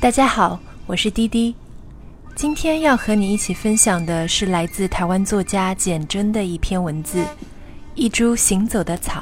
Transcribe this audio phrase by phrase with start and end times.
[0.00, 1.54] 大家好，我是滴滴。
[2.34, 7.18] 今天要和你一起分享的是来自台湾作家简真的一篇文字
[7.94, 9.20] 《一株行走的草》，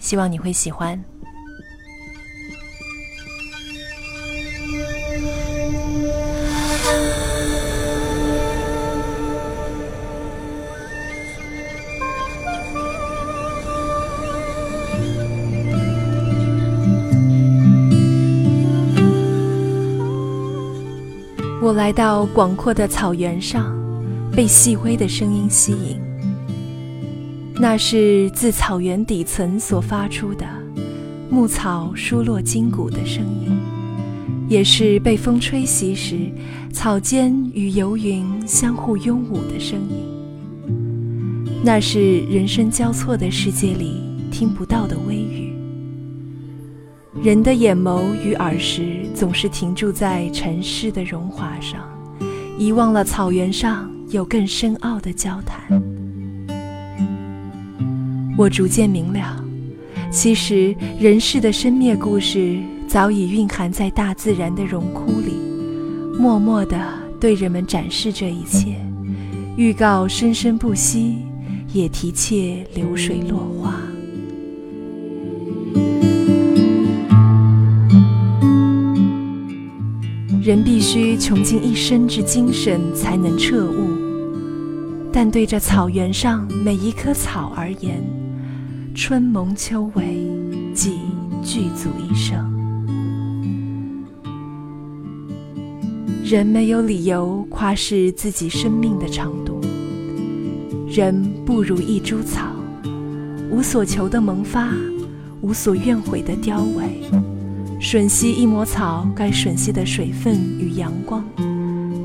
[0.00, 1.00] 希望你会喜欢。
[21.68, 23.76] 我来到广阔的草原上，
[24.32, 26.00] 被细微的声音吸引。
[27.60, 30.46] 那是自草原底层所发出的
[31.28, 33.54] 牧草疏落筋骨的声音，
[34.48, 36.16] 也是被风吹袭时
[36.72, 40.72] 草间与游云相互拥舞的声音。
[41.62, 44.00] 那是人声交错的世界里
[44.32, 45.47] 听不到的微语。
[47.20, 51.80] 人的眼眸与耳识总是停驻在尘世的荣华上，
[52.56, 55.82] 遗忘了草原上有更深奥的交谈。
[58.36, 59.44] 我逐渐明了，
[60.12, 65.34] 其实人世的生灭故事早已蕴含在大自然的荣枯里，
[66.16, 66.78] 默默地
[67.20, 68.76] 对人们展示这一切，
[69.56, 71.18] 预告生生不息，
[71.72, 73.74] 也提切流水落花。
[80.48, 83.90] 人必须穷尽一生之精神才能彻悟，
[85.12, 88.02] 但对这草原上每一棵草而言，
[88.94, 90.02] 春萌秋萎，
[90.72, 91.00] 即
[91.44, 92.50] 具足一生。
[96.24, 99.60] 人没有理由夸示自己生命的长度，
[100.88, 102.56] 人不如一株草，
[103.50, 104.72] 无所求的萌发，
[105.42, 107.37] 无所怨悔的凋萎。
[107.80, 111.24] 吮吸一抹草该吮吸的水分与阳光，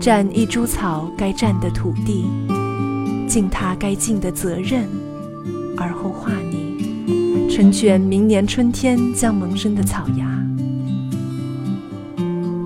[0.00, 2.26] 占一株草该占的土地，
[3.28, 4.84] 尽它该尽的责任，
[5.76, 10.28] 而后化泥，成全明年春天将萌生的草芽。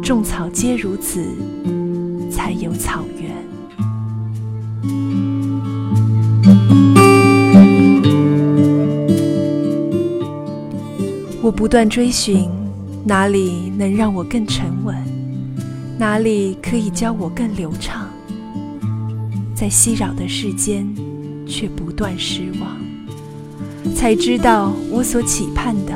[0.02, 1.22] 种草皆如此，
[2.30, 3.30] 才有草原。
[11.42, 12.63] 我不断追寻。
[13.06, 14.96] 哪里能让我更沉稳？
[15.98, 18.08] 哪里可以教我更流畅？
[19.54, 20.86] 在熙扰的世间，
[21.46, 23.94] 却不断失望。
[23.94, 25.94] 才知道我所期盼的，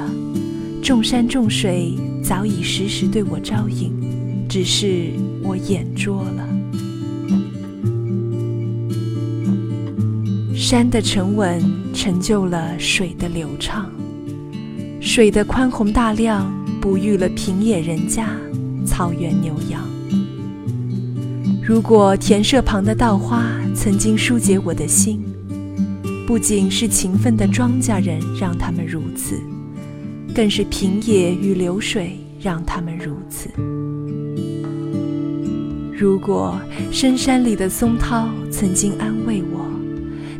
[0.83, 3.91] 众山众水早已时时对我招引，
[4.47, 5.11] 只是
[5.43, 6.47] 我眼拙了。
[10.55, 11.63] 山的沉稳
[11.95, 13.91] 成就了水的流畅，
[15.01, 16.53] 水的宽宏大量。
[16.81, 18.29] 哺育了平野人家，
[18.87, 19.83] 草原牛羊。
[21.63, 23.45] 如果田舍旁的稻花
[23.75, 25.23] 曾经疏解我的心，
[26.27, 29.39] 不仅是勤奋的庄稼人让他们如此，
[30.35, 33.51] 更是平野与流水让他们如此。
[35.93, 36.59] 如果
[36.93, 39.67] 深山里的松涛曾经安慰我，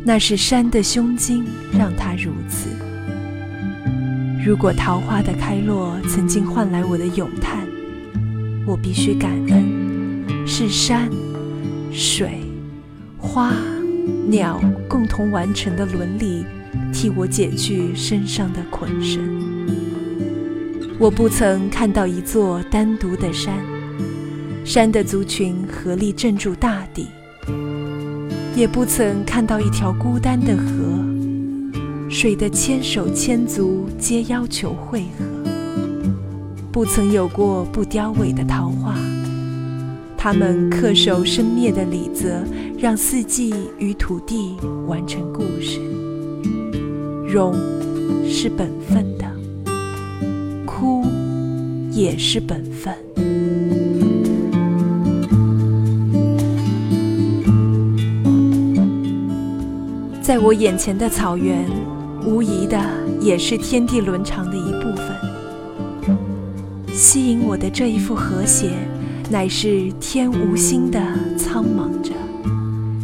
[0.05, 1.45] 那是山的胸襟
[1.77, 2.69] 让它如此。
[4.49, 7.67] 如果桃花的开落曾经换来我的咏叹，
[8.65, 11.07] 我必须感恩，是山、
[11.91, 12.41] 水、
[13.19, 13.53] 花、
[14.27, 16.43] 鸟共同完成的伦理，
[16.91, 19.21] 替我解去身上的捆绳。
[20.97, 23.53] 我不曾看到一座单独的山，
[24.65, 27.03] 山的族群合力镇住大地；
[28.55, 30.98] 也不曾看到一条孤单的河。
[32.09, 35.25] 水的千手千足皆要求汇合，
[36.71, 38.95] 不曾有过不凋萎的桃花。
[40.17, 42.43] 它们恪守生灭的礼则，
[42.79, 44.57] 让四季与土地
[44.87, 45.79] 完成故事。
[47.27, 47.53] 荣
[48.27, 49.25] 是本分的，
[50.65, 51.05] 枯
[51.91, 52.93] 也是本分。
[60.23, 61.69] 在我眼前的草原。
[62.25, 62.79] 无疑的，
[63.21, 65.05] 也是天地伦常的一部分。
[66.93, 68.71] 吸引我的这一副和谐，
[69.29, 71.01] 乃是天无心的
[71.37, 72.11] 苍茫着，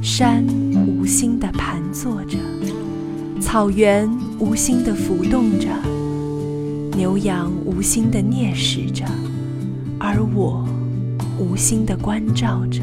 [0.02, 0.46] 山
[0.88, 2.38] 无心的盘坐着，
[3.40, 5.70] 草原无心的浮动着，
[6.98, 9.06] 牛羊无心的啮食着，
[9.98, 10.68] 而我
[11.40, 12.82] 无心的关照着。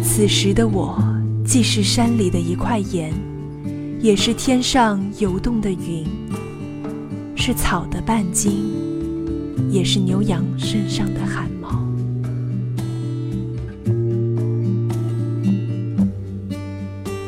[0.00, 0.96] 此时的我，
[1.44, 3.12] 既是山里的一块岩。
[4.00, 6.06] 也是天上游动的云，
[7.34, 8.52] 是草的半径，
[9.70, 11.84] 也是牛羊身上的汗毛。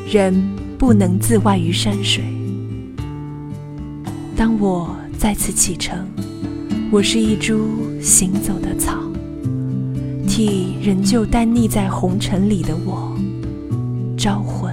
[0.08, 0.32] 人
[0.78, 2.22] 不能自外于山水。
[4.36, 6.06] 当我再次启程，
[6.92, 7.68] 我是一株
[8.00, 8.96] 行走的草，
[10.28, 13.18] 替仍旧单溺在红尘里的我
[14.16, 14.69] 招魂。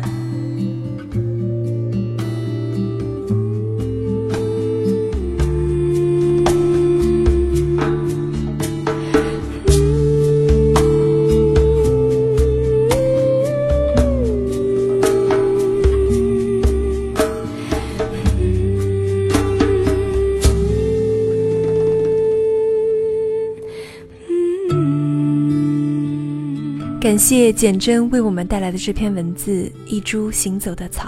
[27.08, 31.08] 感谢简真为我们带来的这篇文字《一株行走的草》，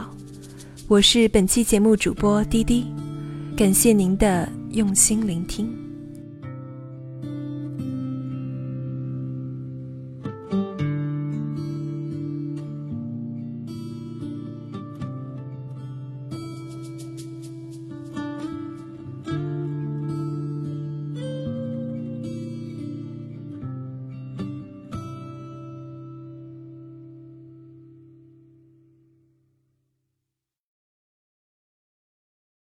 [0.88, 2.86] 我是本期节目主播滴滴，
[3.54, 5.89] 感谢您的用心聆听。